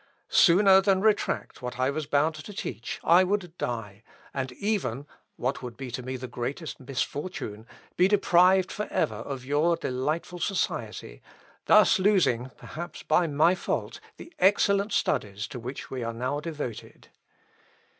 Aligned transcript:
Sooner 0.29 0.81
than 0.81 1.01
retract 1.01 1.61
what 1.61 1.77
I 1.77 1.91
was 1.91 2.07
bound 2.07 2.33
to 2.33 2.53
teach, 2.53 2.99
I 3.03 3.23
would 3.23 3.55
die, 3.59 4.01
and 4.33 4.51
even 4.53 5.05
(what 5.35 5.61
would 5.61 5.77
be 5.77 5.91
to 5.91 6.01
me 6.01 6.17
the 6.17 6.27
greatest 6.27 6.79
misfortune) 6.79 7.67
be 7.97 8.07
deprived 8.07 8.71
for 8.71 8.87
ever 8.89 9.13
of 9.17 9.45
your 9.45 9.75
delightful 9.75 10.39
society, 10.39 11.21
thus 11.67 11.99
losing 11.99 12.49
(perhaps 12.57 13.03
by 13.03 13.27
my 13.27 13.53
fault) 13.53 13.99
the 14.17 14.33
excellent 14.39 14.91
studies 14.91 15.45
to 15.49 15.59
which 15.59 15.91
we 15.91 16.01
are 16.03 16.13
now 16.15 16.39
devoted. 16.39 17.09